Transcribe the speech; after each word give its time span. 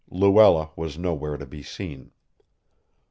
Luella 0.09 0.71
was 0.75 0.97
nowhere 0.97 1.37
to 1.37 1.45
be 1.45 1.61
seen. 1.61 2.09